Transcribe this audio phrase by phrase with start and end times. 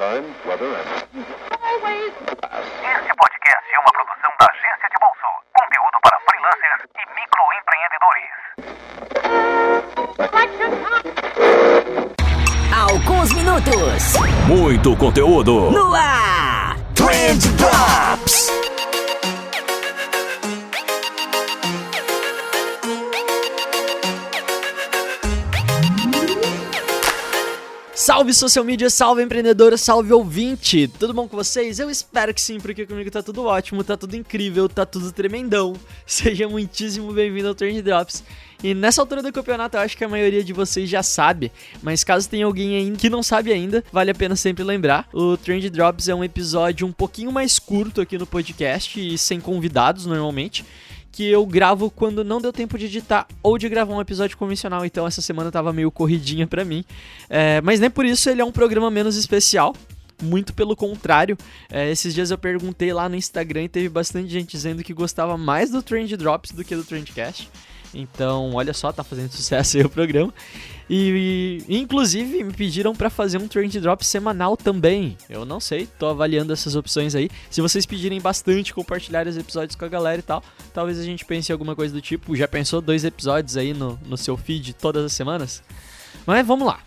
[0.00, 5.28] time, weather, and Este podcast é uma produção da Agência de Bolso.
[5.52, 8.32] Conteúdo para freelancers e microempreendedores.
[12.72, 14.16] Alguns minutos
[14.48, 15.70] Muito conteúdo.
[15.70, 16.76] no ar.
[16.94, 17.99] Trend Drops.
[28.00, 30.88] Salve social media, salve empreendedora, salve ouvinte!
[30.88, 31.78] Tudo bom com vocês?
[31.78, 35.74] Eu espero que sim, porque comigo tá tudo ótimo, tá tudo incrível, tá tudo tremendão.
[36.06, 38.24] Seja muitíssimo bem-vindo ao Trend Drops.
[38.64, 42.02] E nessa altura do campeonato eu acho que a maioria de vocês já sabe, mas
[42.02, 45.06] caso tenha alguém que não sabe ainda, vale a pena sempre lembrar.
[45.12, 49.38] O Trend Drops é um episódio um pouquinho mais curto aqui no podcast e sem
[49.38, 50.64] convidados normalmente
[51.12, 54.84] que eu gravo quando não deu tempo de editar ou de gravar um episódio convencional,
[54.84, 56.84] então essa semana tava meio corridinha pra mim.
[57.28, 59.74] É, mas nem por isso ele é um programa menos especial.
[60.22, 61.36] Muito pelo contrário,
[61.70, 65.38] É, esses dias eu perguntei lá no Instagram e teve bastante gente dizendo que gostava
[65.38, 67.48] mais do Trend Drops do que do Trendcast.
[67.94, 70.32] Então, olha só, tá fazendo sucesso aí o programa.
[70.88, 75.16] E, e, inclusive me pediram pra fazer um Trend Drop semanal também.
[75.28, 77.30] Eu não sei, tô avaliando essas opções aí.
[77.48, 80.42] Se vocês pedirem bastante, compartilhar os episódios com a galera e tal,
[80.74, 82.34] talvez a gente pense em alguma coisa do tipo.
[82.34, 85.62] Já pensou dois episódios aí no, no seu feed todas as semanas?
[86.26, 86.80] Mas vamos lá.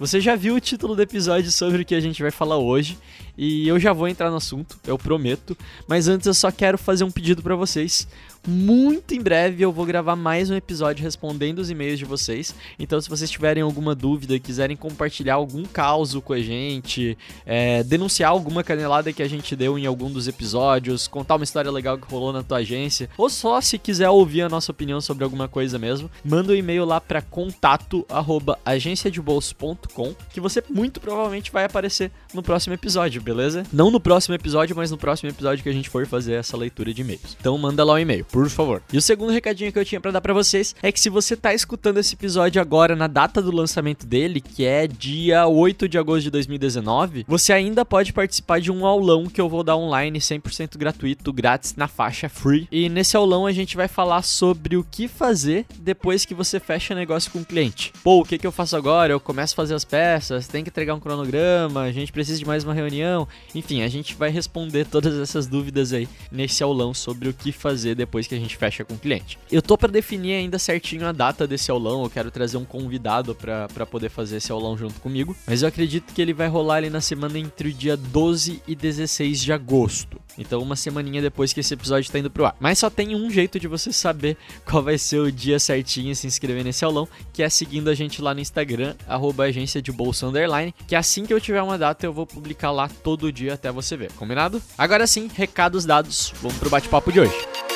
[0.00, 2.96] Você já viu o título do episódio sobre o que a gente vai falar hoje
[3.36, 5.54] e eu já vou entrar no assunto, eu prometo.
[5.86, 8.08] Mas antes eu só quero fazer um pedido pra vocês.
[8.46, 12.54] Muito em breve eu vou gravar mais um episódio respondendo os e-mails de vocês.
[12.78, 18.30] Então, se vocês tiverem alguma dúvida, quiserem compartilhar algum caso com a gente, é, denunciar
[18.30, 22.10] alguma canelada que a gente deu em algum dos episódios, contar uma história legal que
[22.10, 25.78] rolou na tua agência, ou só se quiser ouvir a nossa opinião sobre alguma coisa
[25.78, 29.89] mesmo, manda um e-mail lá para contato@agenciadebolso.com,
[30.32, 33.64] que você muito provavelmente vai aparecer no próximo episódio, beleza?
[33.72, 36.92] Não no próximo episódio, mas no próximo episódio que a gente for fazer essa leitura
[36.92, 37.36] de e-mails.
[37.40, 38.82] Então manda lá o e-mail, por favor.
[38.92, 41.36] E o segundo recadinho que eu tinha para dar para vocês é que se você
[41.36, 45.98] tá escutando esse episódio agora na data do lançamento dele, que é dia 8 de
[45.98, 50.18] agosto de 2019, você ainda pode participar de um aulão que eu vou dar online
[50.18, 52.68] 100% gratuito, grátis na faixa free.
[52.70, 56.94] E nesse aulão a gente vai falar sobre o que fazer depois que você fecha
[56.94, 57.92] negócio com o cliente.
[58.02, 59.12] Pô, o que que eu faço agora?
[59.12, 62.44] Eu começo a fazer as peças, tem que entregar um cronograma, a gente precisa de
[62.44, 63.26] mais uma reunião.
[63.54, 67.94] Enfim, a gente vai responder todas essas dúvidas aí nesse aulão sobre o que fazer
[67.94, 69.38] depois que a gente fecha com o cliente.
[69.50, 73.34] Eu tô para definir ainda certinho a data desse aulão, eu quero trazer um convidado
[73.34, 76.90] para poder fazer esse aulão junto comigo, mas eu acredito que ele vai rolar ali
[76.90, 80.20] na semana entre o dia 12 e 16 de agosto.
[80.38, 82.56] Então, uma semaninha depois que esse episódio tá indo pro ar.
[82.58, 86.16] Mas só tem um jeito de você saber qual vai ser o dia certinho e
[86.16, 89.92] se inscrever nesse aulão, que é seguindo a gente lá no Instagram, arroba agência de
[89.92, 93.54] bolsa underline, que assim que eu tiver uma data eu vou publicar lá todo dia
[93.54, 94.62] até você ver, combinado?
[94.78, 97.69] Agora sim, recados dados, vamos pro bate-papo de hoje.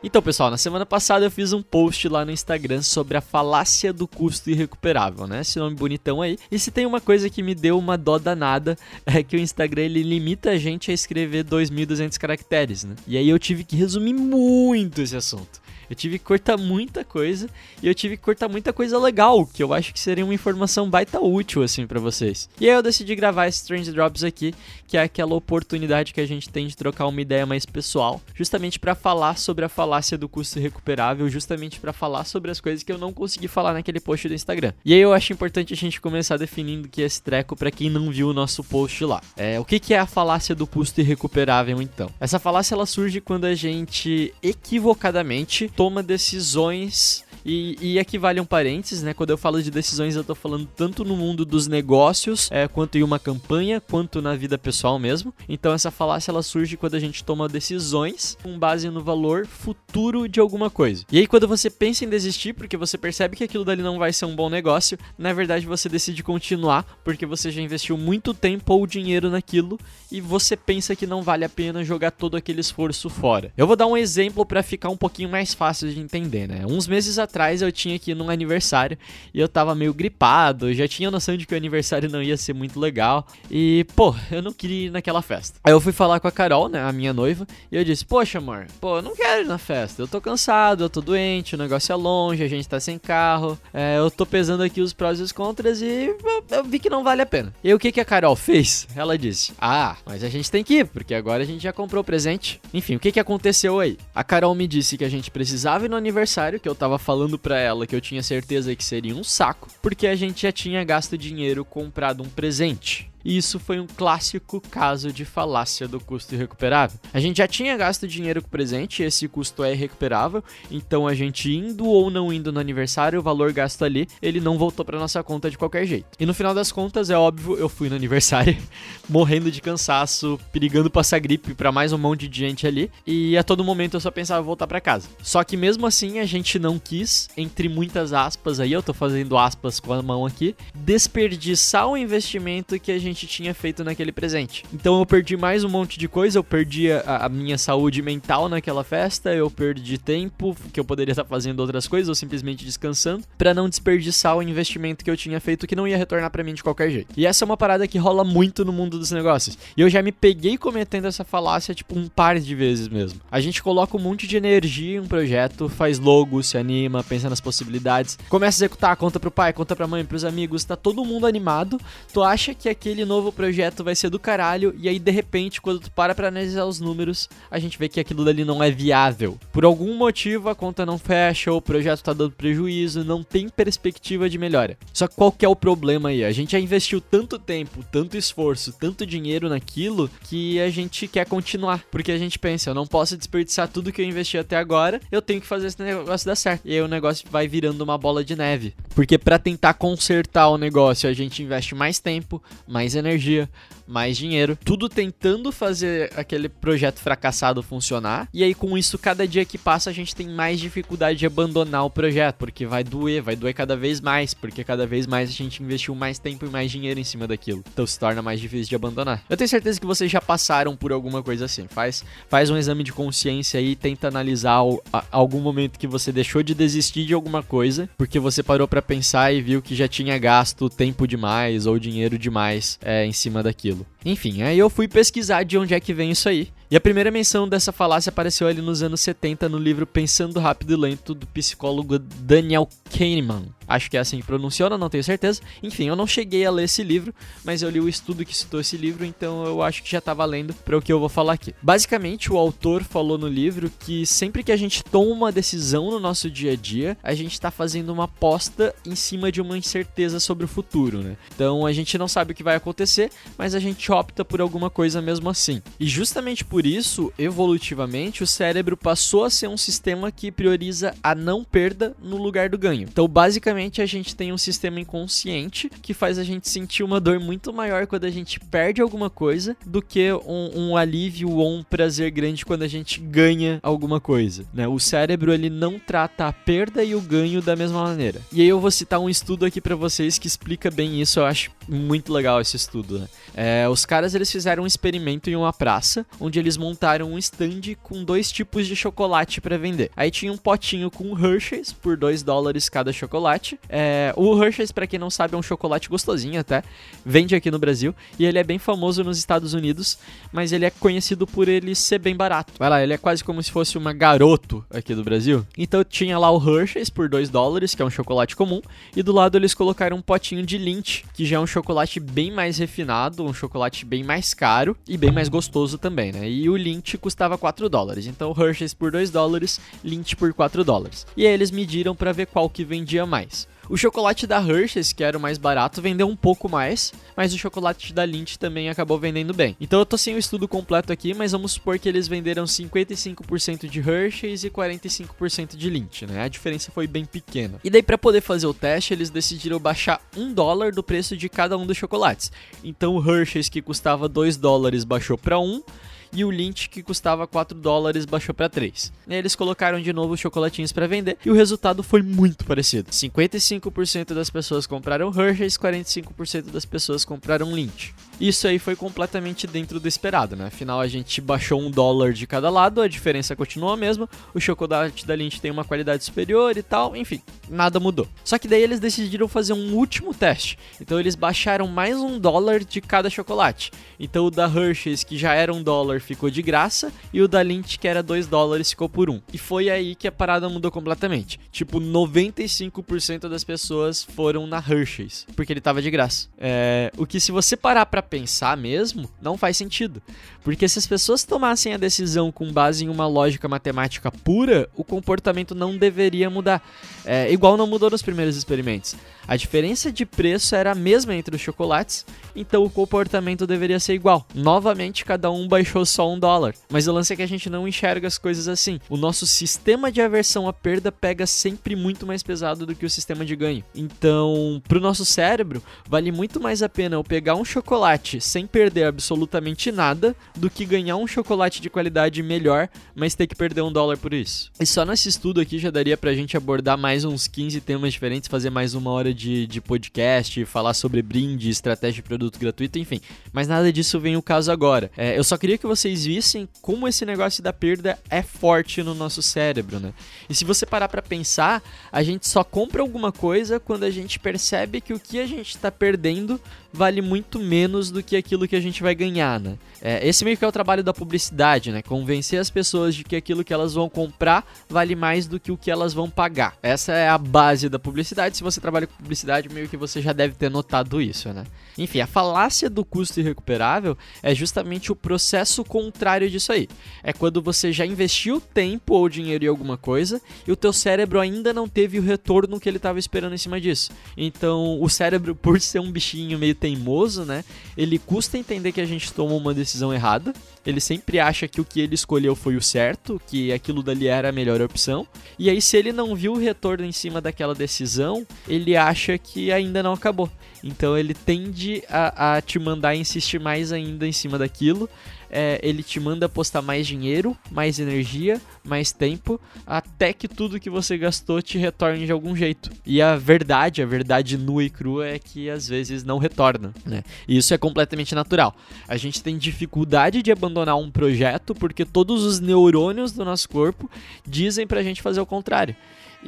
[0.00, 3.92] Então, pessoal, na semana passada eu fiz um post lá no Instagram sobre a falácia
[3.92, 5.40] do custo irrecuperável, né?
[5.40, 6.38] Esse nome bonitão aí.
[6.52, 9.82] E se tem uma coisa que me deu uma dó danada, é que o Instagram
[9.82, 12.94] ele limita a gente a escrever 2.200 caracteres, né?
[13.08, 15.60] E aí eu tive que resumir muito esse assunto.
[15.88, 17.48] Eu tive que cortar muita coisa
[17.82, 20.88] e eu tive que cortar muita coisa legal, que eu acho que seria uma informação
[20.88, 22.48] baita útil assim para vocês.
[22.60, 24.54] E aí eu decidi gravar esse Strange Drops aqui,
[24.86, 28.78] que é aquela oportunidade que a gente tem de trocar uma ideia mais pessoal, justamente
[28.78, 32.92] para falar sobre a falácia do custo recuperável, justamente para falar sobre as coisas que
[32.92, 34.72] eu não consegui falar naquele post do Instagram.
[34.84, 38.10] E aí eu acho importante a gente começar definindo que esse treco para quem não
[38.10, 39.20] viu o nosso post lá.
[39.36, 42.10] É, o que que é a falácia do custo irrecuperável então?
[42.20, 48.44] Essa falácia ela surge quando a gente equivocadamente toma decisões e, e aqui vale um
[48.44, 49.14] parênteses, né?
[49.14, 52.98] Quando eu falo de decisões, eu tô falando tanto no mundo dos negócios, é, quanto
[52.98, 55.32] em uma campanha, quanto na vida pessoal mesmo.
[55.48, 60.28] Então essa falácia ela surge quando a gente toma decisões com base no valor futuro
[60.28, 61.06] de alguma coisa.
[61.10, 64.12] E aí quando você pensa em desistir porque você percebe que aquilo dali não vai
[64.12, 68.74] ser um bom negócio, na verdade você decide continuar porque você já investiu muito tempo
[68.74, 69.80] ou dinheiro naquilo
[70.12, 73.50] e você pensa que não vale a pena jogar todo aquele esforço fora.
[73.56, 76.66] Eu vou dar um exemplo para ficar um pouquinho mais fácil de entender, né?
[76.66, 78.98] Uns meses atrás atrás eu tinha que ir num aniversário
[79.32, 82.52] e eu tava meio gripado, já tinha noção de que o aniversário não ia ser
[82.52, 83.26] muito legal.
[83.48, 85.60] E, pô, eu não queria ir naquela festa.
[85.62, 88.38] Aí eu fui falar com a Carol, né, a minha noiva, e eu disse: Poxa,
[88.38, 90.02] amor, pô, eu não quero ir na festa.
[90.02, 93.58] Eu tô cansado, eu tô doente, o negócio é longe, a gente tá sem carro.
[93.72, 96.12] É, eu tô pesando aqui os prós e os contras e
[96.50, 97.54] eu, vi que não vale a pena.
[97.62, 98.88] E o que, que a Carol fez?
[98.96, 102.00] Ela disse: Ah, mas a gente tem que ir, porque agora a gente já comprou
[102.00, 102.60] o presente.
[102.74, 103.96] Enfim, o que, que aconteceu aí?
[104.14, 107.27] A Carol me disse que a gente precisava ir no aniversário, que eu tava falando
[107.36, 110.84] pra ela que eu tinha certeza que seria um saco, porque a gente já tinha
[110.84, 113.10] gasto dinheiro comprado um presente.
[113.28, 116.98] E isso foi um clássico caso de falácia do custo irrecuperável.
[117.12, 121.12] A gente já tinha gasto dinheiro com o presente, esse custo é irrecuperável, então a
[121.12, 124.98] gente indo ou não indo no aniversário, o valor gasto ali, ele não voltou para
[124.98, 126.06] nossa conta de qualquer jeito.
[126.18, 128.56] E no final das contas, é óbvio, eu fui no aniversário,
[129.06, 133.44] morrendo de cansaço, perigando passar gripe para mais um monte de gente ali, e a
[133.44, 135.06] todo momento eu só pensava voltar para casa.
[135.22, 139.36] Só que mesmo assim, a gente não quis, entre muitas aspas aí, eu tô fazendo
[139.36, 144.64] aspas com a mão aqui, desperdiçar o investimento que a gente tinha feito naquele presente.
[144.72, 148.48] Então eu perdi mais um monte de coisa, eu perdi a, a minha saúde mental
[148.48, 153.24] naquela festa, eu perdi tempo que eu poderia estar fazendo outras coisas ou simplesmente descansando,
[153.36, 156.54] para não desperdiçar o investimento que eu tinha feito que não ia retornar para mim
[156.54, 157.12] de qualquer jeito.
[157.16, 159.58] E essa é uma parada que rola muito no mundo dos negócios.
[159.76, 163.20] E eu já me peguei cometendo essa falácia tipo um par de vezes mesmo.
[163.30, 167.28] A gente coloca um monte de energia em um projeto, faz logo, se anima, pensa
[167.28, 171.04] nas possibilidades, começa a executar, conta pro pai, conta pra mãe, pros amigos, tá todo
[171.04, 171.80] mundo animado.
[172.12, 175.80] Tu acha que aquele novo projeto vai ser do caralho, e aí de repente, quando
[175.80, 179.38] tu para pra analisar os números, a gente vê que aquilo dali não é viável.
[179.52, 184.28] Por algum motivo a conta não fecha, o projeto tá dando prejuízo, não tem perspectiva
[184.28, 184.78] de melhora.
[184.92, 186.24] Só que qual que é o problema aí?
[186.24, 191.26] A gente já investiu tanto tempo, tanto esforço, tanto dinheiro naquilo que a gente quer
[191.26, 191.84] continuar.
[191.90, 195.22] Porque a gente pensa, eu não posso desperdiçar tudo que eu investi até agora, eu
[195.22, 196.62] tenho que fazer esse negócio dar certo.
[196.64, 198.74] E aí o negócio vai virando uma bola de neve.
[198.94, 203.48] Porque para tentar consertar o negócio, a gente investe mais tempo, mais energia,
[203.88, 208.28] mais dinheiro, tudo tentando fazer aquele projeto fracassado funcionar.
[208.32, 211.84] E aí com isso, cada dia que passa, a gente tem mais dificuldade de abandonar
[211.84, 215.32] o projeto, porque vai doer, vai doer cada vez mais, porque cada vez mais a
[215.32, 217.64] gente investiu mais tempo e mais dinheiro em cima daquilo.
[217.72, 219.22] Então se torna mais difícil de abandonar.
[219.28, 221.66] Eu tenho certeza que vocês já passaram por alguma coisa assim.
[221.68, 226.12] Faz, faz um exame de consciência aí, tenta analisar o, a, algum momento que você
[226.12, 229.88] deixou de desistir de alguma coisa, porque você parou para pensar e viu que já
[229.88, 233.77] tinha gasto tempo demais ou dinheiro demais é, em cima daquilo.
[234.04, 236.48] Enfim, aí eu fui pesquisar de onde é que vem isso aí.
[236.70, 240.74] E a primeira menção dessa falácia apareceu ali nos anos 70 no livro Pensando Rápido
[240.74, 243.57] e Lento do psicólogo Daniel Kahneman.
[243.68, 245.40] Acho que é assim que pronunciona, não tenho certeza.
[245.62, 248.60] Enfim, eu não cheguei a ler esse livro, mas eu li o estudo que citou
[248.60, 251.34] esse livro, então eu acho que já tá valendo para o que eu vou falar
[251.34, 251.54] aqui.
[251.60, 256.00] Basicamente, o autor falou no livro que sempre que a gente toma uma decisão no
[256.00, 260.18] nosso dia a dia, a gente tá fazendo uma aposta em cima de uma incerteza
[260.18, 261.16] sobre o futuro, né?
[261.34, 264.70] Então a gente não sabe o que vai acontecer, mas a gente opta por alguma
[264.70, 265.60] coisa mesmo assim.
[265.78, 271.14] E justamente por isso, evolutivamente, o cérebro passou a ser um sistema que prioriza a
[271.14, 272.88] não perda no lugar do ganho.
[272.90, 277.18] Então, basicamente, a gente tem um sistema inconsciente que faz a gente sentir uma dor
[277.18, 281.62] muito maior quando a gente perde alguma coisa do que um, um alívio ou um
[281.62, 284.44] prazer grande quando a gente ganha alguma coisa.
[284.52, 284.68] Né?
[284.68, 288.20] O cérebro ele não trata a perda e o ganho da mesma maneira.
[288.32, 291.20] E aí eu vou citar um estudo aqui para vocês que explica bem isso.
[291.20, 292.98] Eu acho muito legal esse estudo.
[292.98, 293.08] Né?
[293.34, 297.76] É, os caras eles fizeram um experimento em uma praça onde eles montaram um stand
[297.82, 299.90] com dois tipos de chocolate para vender.
[299.96, 303.47] Aí tinha um potinho com Hershey's por 2 dólares cada chocolate.
[303.68, 306.62] É, o Hershey's, para quem não sabe, é um chocolate gostosinho até.
[307.04, 309.98] Vende aqui no Brasil e ele é bem famoso nos Estados Unidos,
[310.32, 312.52] mas ele é conhecido por ele ser bem barato.
[312.58, 315.46] Vai lá, ele é quase como se fosse uma garoto aqui do Brasil.
[315.56, 318.60] Então tinha lá o Hershey's por 2 dólares, que é um chocolate comum,
[318.96, 322.30] e do lado eles colocaram um potinho de Lindt, que já é um chocolate bem
[322.30, 326.28] mais refinado, um chocolate bem mais caro e bem mais gostoso também, né?
[326.28, 328.06] E o Lindt custava 4 dólares.
[328.06, 331.06] Então Hershey's por 2 dólares, Lindt por 4 dólares.
[331.16, 333.37] E aí eles mediram para ver qual que vendia mais.
[333.70, 337.38] O chocolate da Hershey's, que era o mais barato, vendeu um pouco mais, mas o
[337.38, 339.54] chocolate da Lindt também acabou vendendo bem.
[339.60, 343.68] Então eu tô sem o estudo completo aqui, mas vamos supor que eles venderam 55%
[343.68, 346.22] de Hershey's e 45% de Lindt, né?
[346.22, 347.60] A diferença foi bem pequena.
[347.62, 351.28] E daí para poder fazer o teste, eles decidiram baixar um dólar do preço de
[351.28, 352.32] cada um dos chocolates.
[352.64, 355.62] Então o Hershey's que custava 2 dólares baixou para 1, um,
[356.12, 358.92] e o Lindt, que custava 4 dólares, baixou para 3.
[359.06, 362.44] E aí eles colocaram de novo os chocolatinhos para vender e o resultado foi muito
[362.44, 362.90] parecido.
[362.90, 367.94] 55% das pessoas compraram Hershey's, 45% das pessoas compraram Lindt.
[368.20, 370.46] Isso aí foi completamente dentro do esperado, né?
[370.46, 374.40] Afinal, a gente baixou um dólar de cada lado, a diferença continua a mesma, o
[374.40, 378.08] chocolate da Lindt tem uma qualidade superior e tal, enfim, nada mudou.
[378.24, 380.58] Só que daí eles decidiram fazer um último teste.
[380.80, 383.70] Então eles baixaram mais um dólar de cada chocolate.
[384.00, 387.42] Então o da Hershey's, que já era um dólar, ficou de graça, e o da
[387.42, 389.20] Lindt, que era dois dólares, ficou por um.
[389.32, 391.38] E foi aí que a parada mudou completamente.
[391.50, 396.28] Tipo, 95% das pessoas foram na Hershey's, porque ele tava de graça.
[396.38, 400.02] É, o que se você parar para pensar mesmo, não faz sentido.
[400.42, 404.82] Porque se as pessoas tomassem a decisão com base em uma lógica matemática pura, o
[404.82, 406.62] comportamento não deveria mudar.
[407.04, 408.96] É, igual não mudou nos primeiros experimentos.
[409.28, 413.92] A diferença de preço era a mesma entre os chocolates, então o comportamento deveria ser
[413.92, 414.26] igual.
[414.34, 416.54] Novamente, cada um baixou só um dólar.
[416.70, 418.78] Mas o lance é que a gente não enxerga as coisas assim.
[418.88, 422.90] O nosso sistema de aversão à perda pega sempre muito mais pesado do que o
[422.90, 423.64] sistema de ganho.
[423.74, 428.84] Então, pro nosso cérebro, vale muito mais a pena eu pegar um chocolate sem perder
[428.84, 433.72] absolutamente nada do que ganhar um chocolate de qualidade melhor, mas ter que perder um
[433.72, 434.50] dólar por isso.
[434.60, 438.28] E só nesse estudo aqui já daria pra gente abordar mais uns 15 temas diferentes,
[438.28, 443.00] fazer mais uma hora de, de podcast, falar sobre brinde, estratégia de produto gratuito, enfim.
[443.32, 444.90] Mas nada disso vem o caso agora.
[444.96, 448.94] É, eu só queria que vocês vissem como esse negócio da perda é forte no
[448.94, 449.92] nosso cérebro, né?
[450.28, 454.18] E se você parar para pensar, a gente só compra alguma coisa quando a gente
[454.18, 456.40] percebe que o que a gente está perdendo
[456.72, 459.56] vale muito menos do que aquilo que a gente vai ganhar, né?
[459.80, 461.82] É, esse meio que é o trabalho da publicidade, né?
[461.82, 465.56] Convencer as pessoas de que aquilo que elas vão comprar vale mais do que o
[465.56, 466.56] que elas vão pagar.
[466.62, 468.36] Essa é a base da publicidade.
[468.36, 471.44] Se você trabalha com publicidade, meio que você já deve ter notado isso, né?
[471.76, 476.68] Enfim, a falácia do custo irrecuperável é justamente o processo contrário disso aí.
[477.02, 481.20] É quando você já investiu tempo ou dinheiro em alguma coisa e o teu cérebro
[481.20, 483.92] ainda não teve o retorno que ele estava esperando em cima disso.
[484.16, 487.44] Então, o cérebro, por ser um bichinho meio teimoso, né?
[487.76, 490.34] Ele custa entender que a gente tomou uma decisão errada.
[490.66, 494.28] Ele sempre acha que o que ele escolheu foi o certo, que aquilo dali era
[494.28, 495.06] a melhor opção.
[495.38, 499.50] E aí, se ele não viu o retorno em cima daquela decisão, ele acha que
[499.50, 500.30] ainda não acabou.
[500.62, 504.90] Então ele tende a, a te mandar insistir mais ainda em cima daquilo
[505.30, 510.70] é, ele te manda postar mais dinheiro, mais energia, mais tempo, até que tudo que
[510.70, 512.70] você gastou te retorne de algum jeito.
[512.84, 517.02] E a verdade, a verdade nua e crua é que às vezes não retorna, né?
[517.26, 518.54] E isso é completamente natural.
[518.86, 523.90] A gente tem dificuldade de abandonar um projeto porque todos os neurônios do nosso corpo
[524.26, 525.76] dizem pra gente fazer o contrário.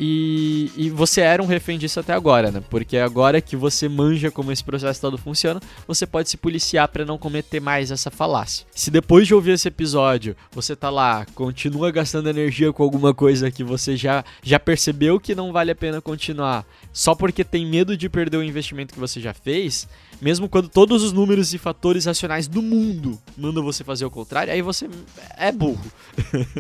[0.03, 2.63] E, e, você era um refém disso até agora, né?
[2.71, 7.05] Porque agora que você manja como esse processo todo funciona, você pode se policiar para
[7.05, 8.67] não cometer mais essa falácia.
[8.75, 13.51] Se depois de ouvir esse episódio, você tá lá, continua gastando energia com alguma coisa
[13.51, 16.65] que você já, já percebeu que não vale a pena continuar,
[16.95, 19.87] só porque tem medo de perder o investimento que você já fez,
[20.19, 24.51] mesmo quando todos os números e fatores racionais do mundo mandam você fazer o contrário,
[24.51, 24.89] aí você
[25.37, 25.85] é burro.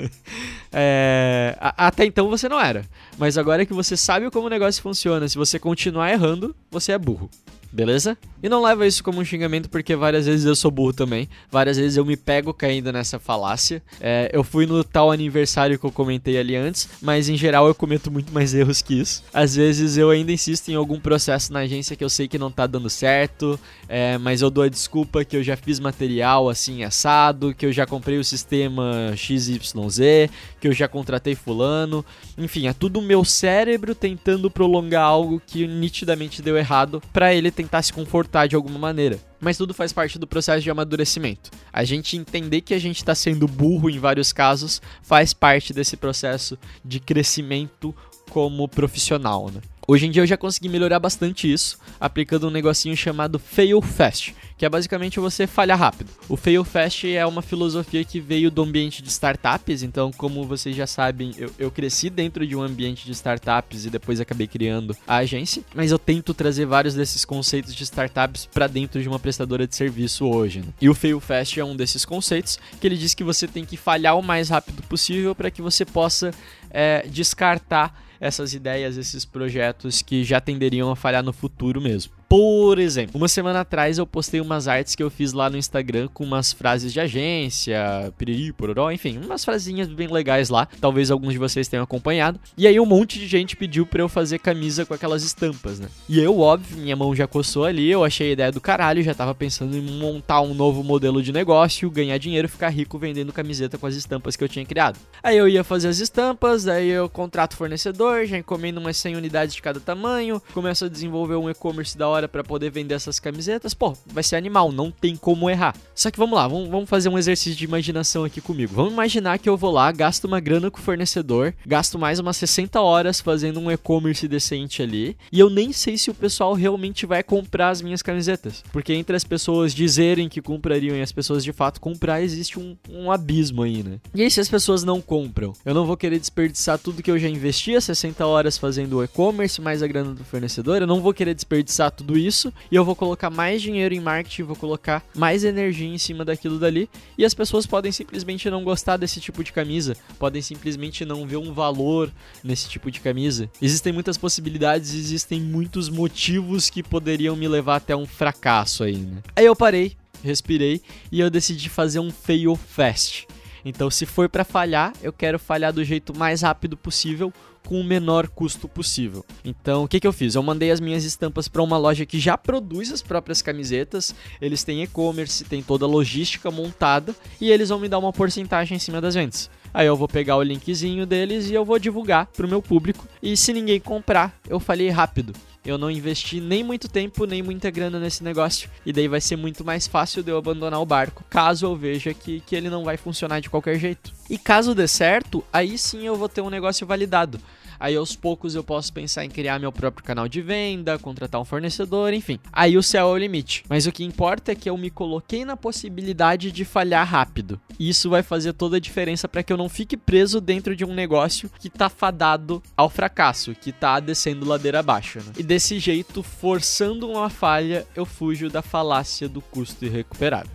[0.70, 2.84] é, até então você não era.
[3.16, 6.98] Mas agora que você sabe como o negócio funciona, se você continuar errando, você é
[6.98, 7.30] burro
[7.72, 8.16] beleza?
[8.42, 11.28] E não leva isso como um xingamento, porque várias vezes eu sou burro também.
[11.50, 13.82] Várias vezes eu me pego caindo nessa falácia.
[14.00, 17.74] É, eu fui no tal aniversário que eu comentei ali antes, mas em geral eu
[17.74, 19.22] cometo muito mais erros que isso.
[19.32, 22.50] Às vezes eu ainda insisto em algum processo na agência que eu sei que não
[22.50, 26.82] tá dando certo, é, mas eu dou a desculpa que eu já fiz material assim
[26.82, 32.04] assado, que eu já comprei o sistema XYZ, que eu já contratei fulano.
[32.38, 37.50] Enfim, é tudo o meu cérebro tentando prolongar algo que nitidamente deu errado para ele
[37.60, 39.18] tentar se confortar de alguma maneira.
[39.38, 41.50] Mas tudo faz parte do processo de amadurecimento.
[41.70, 45.96] A gente entender que a gente está sendo burro em vários casos faz parte desse
[45.96, 47.94] processo de crescimento
[48.30, 49.60] como profissional, né?
[49.90, 54.36] Hoje em dia eu já consegui melhorar bastante isso, aplicando um negocinho chamado Fail Fast,
[54.56, 56.12] que é basicamente você falhar rápido.
[56.28, 60.76] O Fail Fast é uma filosofia que veio do ambiente de startups, então, como vocês
[60.76, 64.96] já sabem, eu, eu cresci dentro de um ambiente de startups e depois acabei criando
[65.08, 69.18] a agência, mas eu tento trazer vários desses conceitos de startups para dentro de uma
[69.18, 70.60] prestadora de serviço hoje.
[70.60, 70.68] Né?
[70.80, 73.76] E o Fail Fast é um desses conceitos que ele diz que você tem que
[73.76, 76.30] falhar o mais rápido possível para que você possa
[76.70, 82.19] é, descartar essas ideias, esses projetos que já tenderiam a falhar no futuro mesmo.
[82.30, 86.06] Por exemplo, uma semana atrás eu postei umas artes que eu fiz lá no Instagram
[86.14, 87.76] com umas frases de agência,
[88.16, 90.68] piriri, pororó, enfim, umas frasinhas bem legais lá.
[90.80, 92.38] Talvez alguns de vocês tenham acompanhado.
[92.56, 95.88] E aí um monte de gente pediu para eu fazer camisa com aquelas estampas, né?
[96.08, 99.12] E eu, óbvio, minha mão já coçou ali, eu achei a ideia do caralho, já
[99.12, 103.76] tava pensando em montar um novo modelo de negócio, ganhar dinheiro, ficar rico vendendo camiseta
[103.76, 105.00] com as estampas que eu tinha criado.
[105.20, 109.52] Aí eu ia fazer as estampas, aí eu contrato fornecedor já encomendo umas 100 unidades
[109.52, 113.74] de cada tamanho, começo a desenvolver um e-commerce da hora para poder vender essas camisetas.
[113.74, 115.74] Pô, vai ser animal, não tem como errar.
[115.94, 118.74] Só que vamos lá, vamos, vamos fazer um exercício de imaginação aqui comigo.
[118.74, 122.36] Vamos imaginar que eu vou lá, gasto uma grana com o fornecedor, gasto mais umas
[122.36, 127.06] 60 horas fazendo um e-commerce decente ali, e eu nem sei se o pessoal realmente
[127.06, 128.62] vai comprar as minhas camisetas.
[128.72, 132.76] Porque entre as pessoas dizerem que comprariam e as pessoas de fato comprar, existe um,
[132.88, 133.98] um abismo aí, né?
[134.14, 137.18] E aí, se as pessoas não compram, eu não vou querer desperdiçar tudo que eu
[137.18, 141.00] já investi, as 60 horas fazendo o e-commerce, mais a grana do fornecedor, eu não
[141.00, 145.04] vou querer desperdiçar tudo isso, e eu vou colocar mais dinheiro em marketing, vou colocar
[145.14, 149.44] mais energia em cima daquilo dali, e as pessoas podem simplesmente não gostar desse tipo
[149.44, 152.10] de camisa, podem simplesmente não ver um valor
[152.42, 153.48] nesse tipo de camisa.
[153.62, 159.22] Existem muitas possibilidades, existem muitos motivos que poderiam me levar até um fracasso aí, né?
[159.36, 160.80] Aí eu parei, respirei
[161.12, 163.28] e eu decidi fazer um fail fast.
[163.64, 167.32] Então, se for para falhar, eu quero falhar do jeito mais rápido possível,
[167.66, 169.24] com o menor custo possível.
[169.44, 170.34] Então, o que, que eu fiz?
[170.34, 174.14] Eu mandei as minhas estampas para uma loja que já produz as próprias camisetas.
[174.40, 178.76] Eles têm e-commerce, tem toda a logística montada e eles vão me dar uma porcentagem
[178.76, 179.50] em cima das vendas.
[179.72, 183.06] Aí eu vou pegar o linkzinho deles e eu vou divulgar pro meu público.
[183.22, 185.32] E se ninguém comprar, eu falei rápido.
[185.64, 188.70] Eu não investi nem muito tempo, nem muita grana nesse negócio.
[188.84, 192.14] E daí vai ser muito mais fácil de eu abandonar o barco, caso eu veja
[192.14, 194.10] que, que ele não vai funcionar de qualquer jeito.
[194.28, 197.38] E caso dê certo, aí sim eu vou ter um negócio validado.
[197.80, 201.44] Aí aos poucos eu posso pensar em criar meu próprio canal de venda, contratar um
[201.46, 202.38] fornecedor, enfim.
[202.52, 203.64] Aí o céu é o limite.
[203.68, 207.58] Mas o que importa é que eu me coloquei na possibilidade de falhar rápido.
[207.78, 210.92] Isso vai fazer toda a diferença para que eu não fique preso dentro de um
[210.92, 215.18] negócio que tá fadado ao fracasso, que tá descendo ladeira abaixo.
[215.20, 215.32] Né?
[215.38, 220.52] E desse jeito, forçando uma falha, eu fujo da falácia do custo irrecuperável.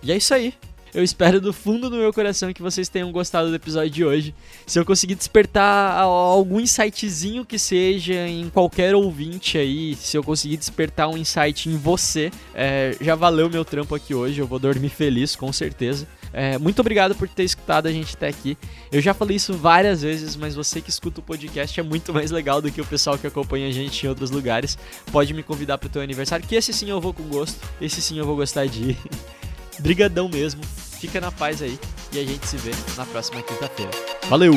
[0.00, 0.54] E é isso aí.
[0.94, 4.34] Eu espero do fundo do meu coração que vocês tenham gostado do episódio de hoje.
[4.66, 10.56] Se eu conseguir despertar algum insightzinho que seja em qualquer ouvinte aí, se eu conseguir
[10.56, 14.40] despertar um insight em você, é, já valeu meu trampo aqui hoje.
[14.40, 16.06] Eu vou dormir feliz, com certeza.
[16.32, 18.56] É, muito obrigado por ter escutado a gente até aqui.
[18.92, 22.30] Eu já falei isso várias vezes, mas você que escuta o podcast é muito mais
[22.30, 24.78] legal do que o pessoal que acompanha a gente em outros lugares.
[25.10, 28.00] Pode me convidar para o teu aniversário, que esse sim eu vou com gosto, esse
[28.00, 28.98] sim eu vou gostar de ir.
[29.80, 30.62] Brigadão mesmo.
[30.64, 31.78] Fica na paz aí
[32.12, 33.92] e a gente se vê na próxima quinta-feira.
[34.28, 34.52] Valeu!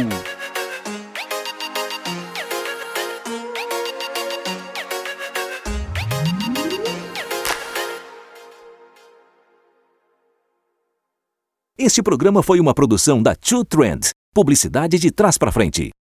[11.77, 15.89] Este programa foi uma produção da Two Trend, publicidade de trás para frente.